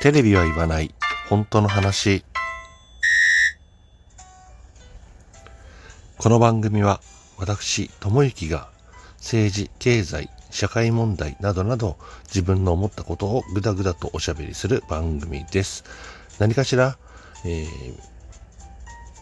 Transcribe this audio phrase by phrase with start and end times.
[0.00, 0.94] テレビは言わない。
[1.28, 2.24] 本当の話。
[6.18, 7.00] この番組は
[7.36, 8.68] 私智之が
[9.16, 15.82] 政治経済社会問題などなど自分の思ったことをぐだぐだとおしゃべりする番組です。
[16.38, 16.96] 何かしら、
[17.44, 17.66] えー、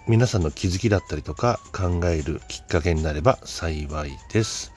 [0.06, 4.72] 皆さんの気づきだったりとか考えるきっかけになれば幸いです。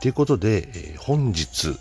[0.00, 1.76] ということで、えー、本日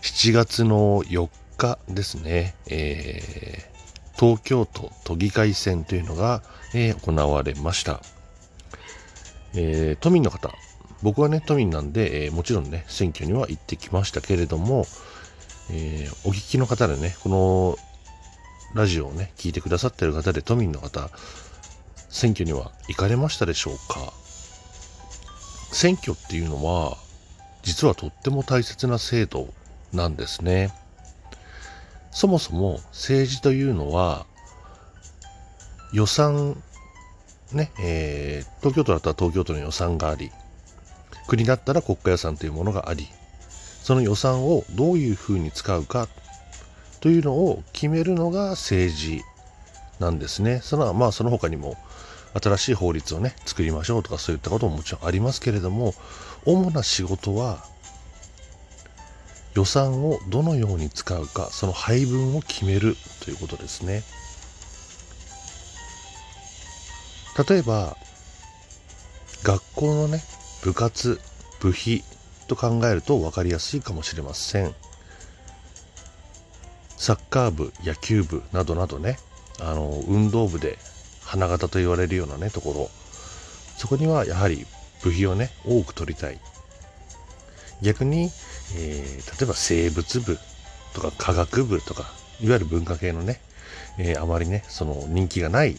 [0.00, 1.43] 7月の4日
[1.88, 6.42] ですね、えー、東京都都議会選というのが、
[6.74, 8.00] えー、行われました。
[9.54, 10.52] えー、都民の方、
[11.02, 14.86] 僕はね、都民なんで、え、もちろんね、選挙には行ってきましたけれども、
[15.70, 17.76] え、お聞きの方でね、この
[18.74, 21.10] ラジオをね、聞いてくださってる方で都民の方、
[22.08, 24.12] 選挙には行かれましたでしょうか
[25.72, 26.96] 選挙っていうのは、
[27.62, 29.48] 実はとっても大切な制度
[29.92, 30.72] なんですね。
[32.14, 34.24] そもそも政治というのは
[35.92, 36.56] 予算
[37.52, 40.30] ね、えー、東京都だったら東京都の予算があり
[41.26, 43.08] 国だったら国家予算というものがあり
[43.82, 46.08] その予算をどういうふうに使うか
[47.00, 49.22] というのを決めるのが政治
[50.00, 50.60] なんですね。
[50.62, 51.76] そのまあその他にも
[52.40, 55.94] 新しい法律をね作りましょうとかそういったことももちろんありますけれども
[56.46, 57.64] 主な仕事は
[59.54, 64.02] 予算をどのように使うかその配分を決めるということですね。
[67.48, 67.96] 例えば
[69.42, 70.22] 学校のね
[70.62, 71.20] 部活
[71.60, 72.02] 部費
[72.46, 74.74] と考えると分かりやすいかもしれません。
[76.96, 79.18] サッカー部野球部などなどね
[79.60, 80.78] あの運動部で
[81.22, 82.90] 花形と言われるようなねところ。
[83.76, 84.66] そこにはやはり
[85.02, 86.40] 部費をね多く取りたい。
[87.82, 88.30] 逆に
[88.76, 90.38] えー、例えば生物部
[90.94, 93.40] とか科学部とか、いわゆる文化系のね、
[93.98, 95.74] えー、あまりね、その人気がない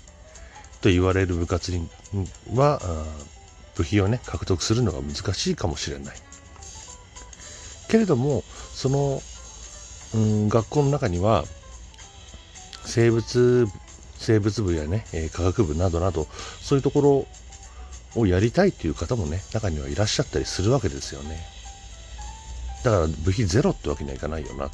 [0.81, 1.89] と言われる部活に
[2.53, 2.79] は、
[3.75, 6.16] 部費をね、獲得するのが難しいかもしれない。
[7.90, 8.44] けれども、
[8.74, 9.22] その、
[10.13, 11.45] うん、学校の中には、
[12.85, 13.68] 生物、
[14.18, 16.28] 生物部やね、えー、科学部などなど、
[16.62, 17.28] そういうとこ
[18.16, 21.54] ろをやりたいという方もね、中にはいらっしゃったりするわけですよね。
[22.85, 24.69] だから部費ゼロってわけにはいかないよな。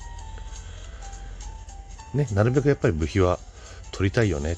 [2.13, 3.39] ね、なるべくやっぱり部費は
[3.93, 4.57] 取りたいよね。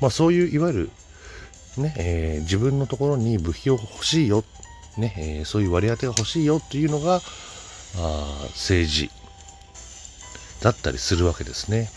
[0.00, 0.90] まあそういういわゆる
[1.76, 4.44] ね、えー、自分のところに部費を欲しいよ、
[4.96, 7.20] ね、えー、そういう割り当てが欲しいよっていうのが、
[7.96, 9.10] あ政治
[10.60, 11.90] だったりするわけですね。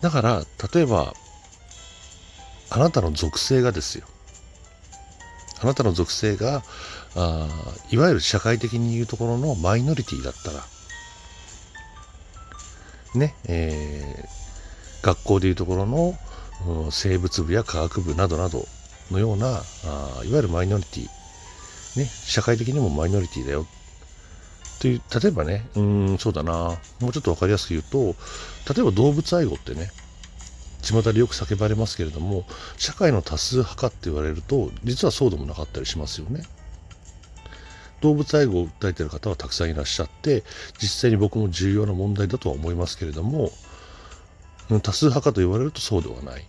[0.00, 1.12] だから、例えば、
[2.70, 4.06] あなたの属性がですよ。
[5.66, 6.62] あなたの属性が
[7.16, 7.48] あ
[7.90, 10.60] いわゆる社会的に言うところのマイノリティだったら
[13.16, 16.14] ねえー、学校でいうところの
[16.90, 18.66] 生物部や科学部などなど
[19.10, 21.08] のようなあいわゆるマイノリティ、
[21.98, 23.66] ね、社会的にもマイノリティだよ。
[24.80, 26.76] という例えばねうんそうだな。
[27.00, 28.14] もうちょっと分かりやすく言うと
[28.72, 29.90] 例えば動物愛護ってね
[30.86, 32.44] 巷でよく叫ばれますけれども
[32.76, 36.44] 社会の多数派かって言われると実はそうでもなかったりしますよね。
[38.02, 40.44] 動物愛護を訴えてる方はたくさんいらっしゃって
[40.78, 43.50] 実際に僕も重要な問題だとは思いますけれども
[44.82, 46.44] 多数派かと言われるとそうではない。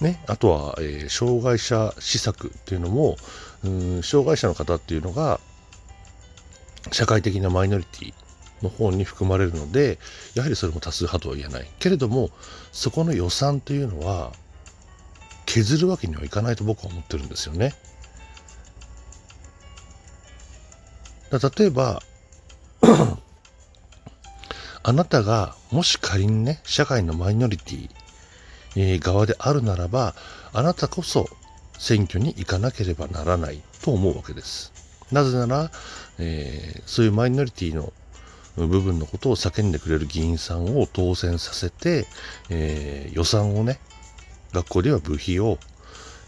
[0.00, 3.16] ね、あとは、えー、障害者施策っていうのも
[3.64, 5.40] うん障害者の方っていうのが
[6.92, 8.14] 社会的なマイノリティ
[8.62, 9.98] の方に含まれるので
[10.34, 12.30] やはりそれも多数派とは言えないけれども
[12.72, 14.32] そこの予算というのは
[15.46, 17.72] 削るわけにはいかないと僕は思ってるんですよね。
[21.30, 22.02] だ例えば
[24.82, 27.90] あなたがもし仮にね社会のマイノリティ、
[28.76, 30.14] えー、側であるならば
[30.52, 31.28] あなたこそ
[31.78, 34.72] 選挙に行かなければならないと思うわけです。
[35.12, 35.70] なぜなら、
[36.18, 37.92] えー、そういうマイノリティの
[38.66, 42.06] 部分のことを叫んでくれる議員さんを当選させて、
[42.50, 43.78] えー、予算をね、
[44.52, 45.58] 学校では部費を、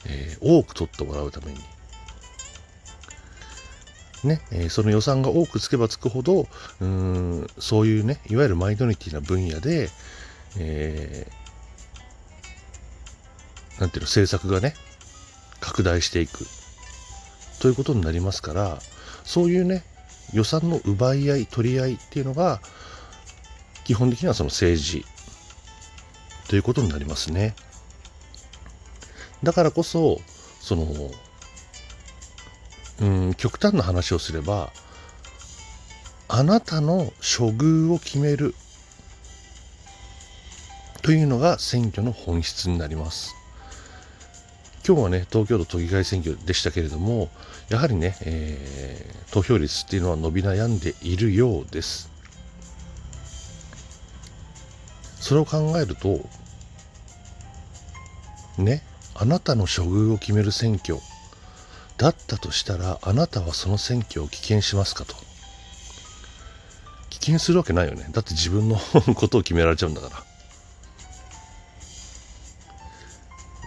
[0.07, 1.59] えー、多く取ってもらうために、
[4.25, 6.47] ね、えー、その予算が多くつけばつくほど、
[6.81, 9.89] うん、そういうね、いわゆるマイノリティな分野で、
[10.59, 14.75] えー、なんていうの、政策がね、
[15.61, 16.47] 拡大していく、
[17.61, 18.79] ということになりますから、
[19.25, 19.85] そういうね、
[20.33, 22.61] 予算の奪い合い取り合いっていうのが
[23.85, 25.05] 基本的にはその政治
[26.49, 27.55] ということになりますね。
[29.43, 30.21] だからこそ
[30.61, 30.87] その
[33.01, 34.73] うん極端な話をすれば
[36.29, 38.55] あなたの処遇を決める
[41.03, 43.40] というのが選挙の本質になります。
[44.91, 47.29] 今日はね東京都都議会選挙でしたけれども
[47.69, 52.11] やはりね、えー、投票率っていうのは伸び悩んでいるようです。
[55.21, 56.27] それを考えると
[58.59, 58.83] ね
[59.15, 60.97] あなたの処遇を決める選挙
[61.97, 65.15] だったとしたらあなたはその選挙を棄権しますかと。
[67.11, 68.09] 棄権するわけないよね。
[68.11, 68.77] だって自分の
[69.15, 70.30] ことを決められちゃうんだから。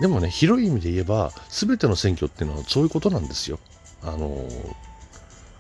[0.03, 3.57] でもね広い意味で言えば全ての選挙っていうのはそういうことなんですよ。
[4.01, 4.45] あの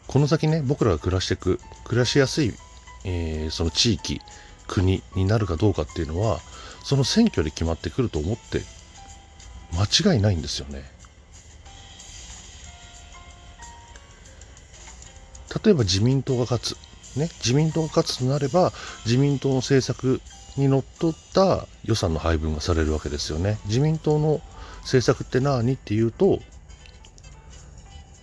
[0.07, 2.53] この先ね僕らが暮らしていく暮らしやすい、
[3.05, 4.19] えー、その地域
[4.67, 6.39] 国になるかどうかっていうのは
[6.83, 8.63] その選挙で決まってくると思って
[9.77, 10.83] 間違いないんですよね。
[15.63, 16.71] 例えば自民党が勝つ、
[17.17, 18.73] ね、自民党が勝つとなれば
[19.05, 20.19] 自民党の政策
[20.57, 23.59] にのっとった予算の配分がされるわけですよね。
[23.65, 24.41] 自民党の
[24.81, 26.39] 政策って何っていうと、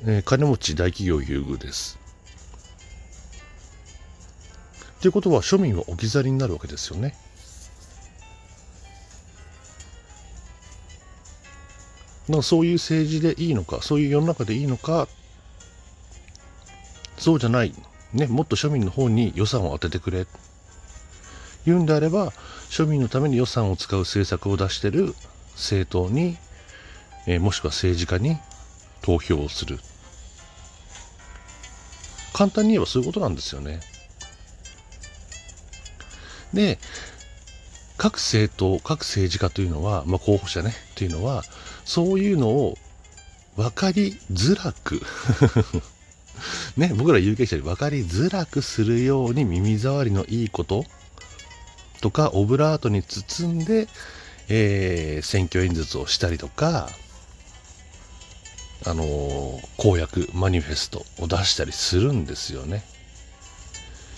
[0.05, 1.99] えー、金持ち大企業優遇です。
[5.01, 7.15] ということは庶民は置き去りになるわけですよね。
[12.29, 15.09] だからそういう政治でいいのかそういう世の中でいいのか
[17.17, 17.75] そうじゃない、
[18.13, 20.27] ね、もっと庶民の方に予算を当ててくれ。
[21.67, 22.31] 言うんであれば
[22.71, 25.15] 庶民のために予算を使う政策を出してる
[25.55, 26.37] 政党に、
[27.27, 28.39] えー、もしくは政治家に
[29.03, 29.79] 投票をする。
[32.33, 33.81] 簡単に言えばそういうことなんですよね。
[36.55, 36.79] で
[37.97, 41.43] 各政党各政治家というのは、まあ、候補者ねというのは
[41.85, 42.79] そういうのを
[43.57, 45.03] 分かりづらく
[46.77, 50.87] ね、僕ら有権者に分かりづらくするように耳障りのいいこと
[52.01, 53.89] とかオブラートに包んで、
[54.49, 56.89] えー、選挙演説をしたりとか、
[58.87, 62.83] あのー、公約マニフェストを出したりするんですよね。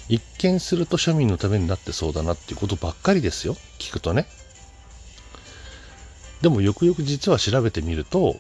[0.08, 4.26] 一見すると庶民のためになってそうだなっていうことばっかりですよ聞くとね。
[6.42, 8.36] でもよくよく実は調べてみると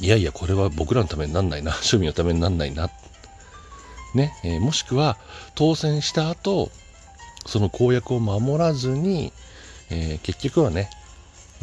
[0.00, 2.90] いやいや、これは僕らのためになんないな、 庶民のためになんないな。
[4.14, 5.18] ね、えー、もしくは
[5.54, 6.70] 当選した後、
[7.46, 9.32] その公約を守らずに、
[9.90, 10.90] えー、結局はね、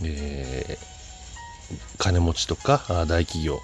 [0.03, 3.59] えー、金持ちとか大企業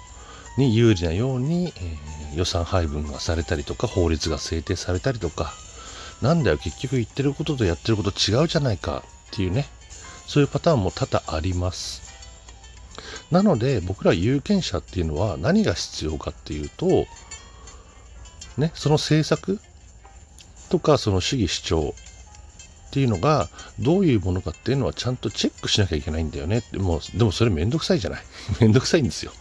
[0.56, 5.52] に有利なように、えー、予算配分がされたりとか法律が制定されたりとか
[6.20, 9.66] なんだよ結局言ってることとやってること違うじゃないかっていうね
[10.26, 12.08] そういうパターンも多々あります。
[13.32, 17.06] なので僕ら有権者っていうのは何が必要かっていうと、
[18.58, 19.60] ね、その政策
[20.68, 21.94] とかその主義主張
[22.90, 23.48] っていうのが
[23.78, 26.58] どういうものかっていうのはちゃんとチェックしなきゃいけないんだよね。
[26.58, 28.22] ってもうでもそれめんどくさいじゃない。
[28.60, 29.32] めんどくさいんですよ。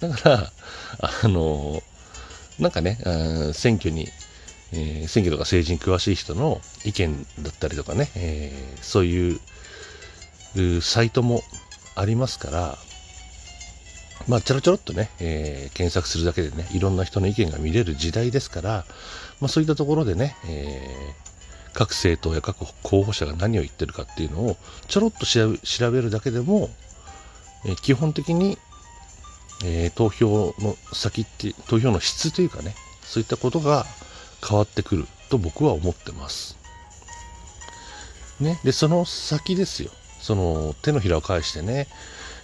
[0.00, 0.52] だから
[0.98, 1.82] あの
[2.58, 2.98] なんかね
[3.54, 4.08] 選挙に、
[4.72, 11.44] えー、選挙とか政治に詳しい人の意見だったりとかね、えー、そういうサイトも
[11.94, 12.78] ありますから
[14.28, 18.84] まあ、ちょろちょろっとね、えー、検索するだけでね、いろんな人の意見が見れる時代ですから、
[19.40, 21.29] まあ、そういったところでね、えー、
[21.72, 24.56] 各政党や各候補者が何を言ってるかっていうのを
[24.88, 26.70] ちょろっと調べるだけでも、
[27.64, 28.58] え、基本的に、
[29.64, 33.86] え、投票の先って投票の質というかねそういったことが
[34.46, 36.56] 変わってくると僕は思ってます。
[38.40, 41.88] ね、でその先ですよその手のひらを返してね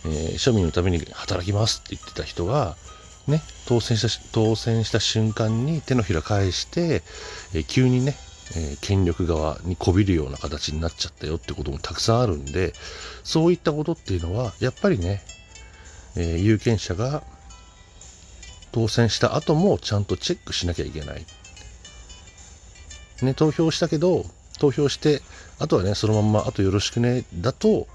[0.07, 2.77] えー、庶民のために働きますって言ってた人が、
[3.27, 7.03] ね、当選した当選した瞬間に手のひら返して、
[7.55, 8.17] えー、急にね、
[8.55, 12.73] えー、権力側にこびるような形になっちゃったよってこともたくさんあるんで
[13.25, 15.23] そういったことっていうのはやっぱりね、
[16.17, 17.23] え有権者が
[18.73, 21.27] 当選した後もちゃんとチェックしなきゃいけない。
[23.23, 24.27] ね、投票したけど
[24.59, 25.23] 投票して
[25.59, 27.87] あとはねそのまんまあとよろしくねだと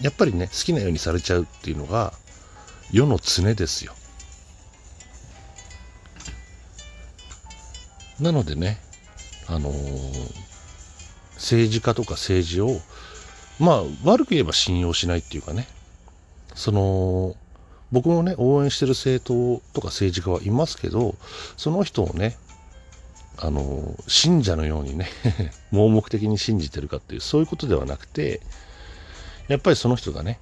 [0.00, 2.12] やっぱりね好きなようにされちゃうっていうのが
[2.92, 3.94] 世の常ですよ
[8.20, 8.78] なのでね
[9.48, 9.72] あの、
[11.34, 12.80] 政治家とか政治を
[13.58, 15.68] まあ悪く言えば信用しないっていうかね。
[16.54, 17.36] その
[17.92, 21.14] 僕もね応援してる政党とか政治家はいますけど
[21.56, 22.36] その人をね
[23.38, 25.08] あの信者のようにね
[25.70, 28.40] 盲目的に信じてるかっていうそういうことではなくて
[29.48, 30.40] やっぱりその人がね、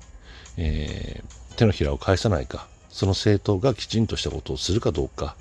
[0.57, 5.37] えー、手のひらを返さないか、その政党がきちんとしたことをするかどうか、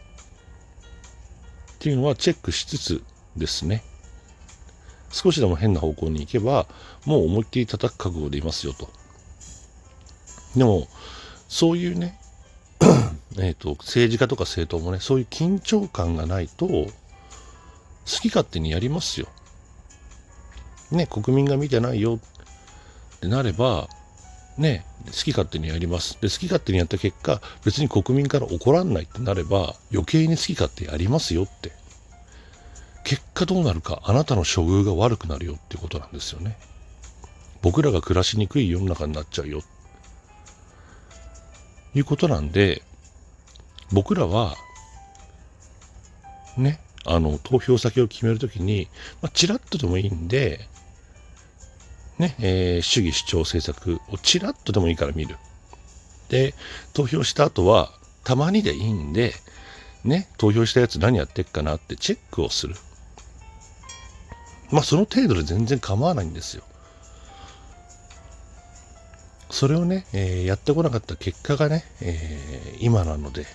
[1.75, 3.03] っていうのはチェックしつつ
[3.37, 3.83] ですね。
[5.11, 6.67] 少しでも変な方向に行けば、
[7.05, 8.89] もう思いっきり叩く覚悟でいますよと。
[10.55, 10.87] でも、
[11.47, 12.19] そういうね、
[13.39, 16.87] えっと、政治家とか政党もね、そういう緊張感がないと、好
[18.05, 19.27] き勝手にやりますよ。
[20.91, 23.87] ね、国民が見てないよってなれば、
[24.57, 26.17] ね、好き勝手にやります。
[26.21, 31.71] で、好き勝手にやった結果、別に国民から怒らんないってなれば、余計に好き勝手やりますよって。
[33.03, 36.57] 結果どうなるか、あなたの処遇が悪くなるよってことなんですよね。
[37.61, 39.61] 僕らが暮らしにくい世の中になっちゃうよ。
[41.95, 42.81] いうことなんで、
[43.91, 44.55] 僕らは、
[46.57, 48.87] ね、あの、投票先を決めるときに、
[49.21, 50.67] まあ、ちらっとでもいいんで、
[52.17, 55.37] ね、えー、主義主張政策をちらっとでもいいから見る。
[56.29, 56.53] で、
[56.93, 57.91] 投票した後は、
[58.23, 59.33] たまにでいいんで、
[60.03, 62.75] ね、投票したやつ何やってっかなってチェックをする。
[64.71, 66.63] まあ、その程度で全然構わないんですよ。
[69.49, 73.45] それをね、えー、やってこなかった結果がね、えー、今なので、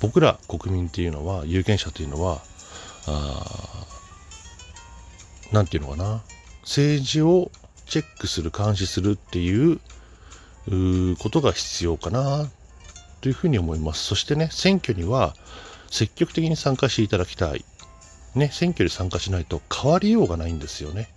[0.00, 2.40] 僕ら国民っていうのは、有権者というのは、
[3.06, 3.86] あ
[5.52, 6.22] なんていうのかな、
[6.62, 7.50] 政治を
[7.86, 9.80] チェックする、監視するっていう
[11.18, 12.48] ことが必要かな
[13.20, 14.04] というふうに思います。
[14.04, 15.34] そしてね、選挙には
[15.90, 17.64] 積極的に参加していただきたい。
[18.34, 21.08] ね、選挙に参加しないと変わりようがないんですよね。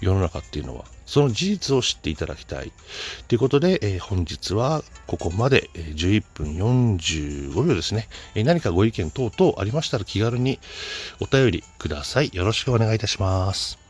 [0.00, 0.84] 世の中っていうのは。
[1.06, 2.72] その事実を知っていただきたい。
[3.28, 10.58] ということで、えー、本日はここまで、えー、11分45秒ですね、えー、何かご意見等々ありましたら気軽に
[11.20, 12.30] お便りください。
[12.32, 13.81] よろしくお願いいたします。